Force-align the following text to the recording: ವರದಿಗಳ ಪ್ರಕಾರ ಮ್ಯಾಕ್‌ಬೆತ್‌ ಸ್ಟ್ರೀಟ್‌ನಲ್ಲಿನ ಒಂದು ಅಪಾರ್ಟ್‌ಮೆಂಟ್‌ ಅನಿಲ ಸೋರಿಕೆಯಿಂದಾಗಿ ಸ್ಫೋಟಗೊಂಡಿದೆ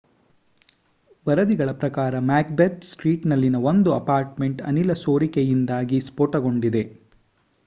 ವರದಿಗಳ 1.25 1.71
ಪ್ರಕಾರ 1.73 2.19
ಮ್ಯಾಕ್‌ಬೆತ್‌ 2.21 2.83
ಸ್ಟ್ರೀಟ್‌ನಲ್ಲಿನ 2.83 3.55
ಒಂದು 3.63 3.93
ಅಪಾರ್ಟ್‌ಮೆಂಟ್‌ 3.93 4.63
ಅನಿಲ 4.63 4.93
ಸೋರಿಕೆಯಿಂದಾಗಿ 5.03 5.99
ಸ್ಫೋಟಗೊಂಡಿದೆ 5.99 6.83